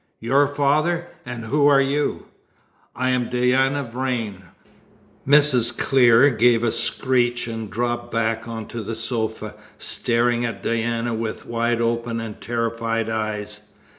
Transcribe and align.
"Your 0.19 0.47
father? 0.47 1.09
And 1.27 1.45
who 1.45 1.67
are 1.67 1.79
you?" 1.79 2.25
"I 2.95 3.11
am 3.11 3.29
Diana 3.29 3.83
Vrain." 3.83 4.45
Mrs. 5.27 5.77
Clear 5.77 6.31
gave 6.31 6.63
a 6.63 6.71
screech, 6.71 7.45
and 7.47 7.69
dropped 7.69 8.11
back 8.11 8.47
on 8.47 8.65
to 8.69 8.81
the 8.81 8.95
sofa, 8.95 9.53
staring 9.77 10.43
at 10.43 10.63
Diana 10.63 11.13
with 11.13 11.45
wide 11.45 11.81
open 11.81 12.19
and 12.19 12.41
terrified 12.41 13.09
eyes. 13.09 13.67